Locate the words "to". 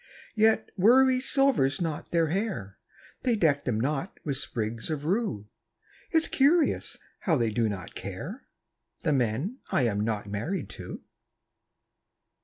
10.71-11.03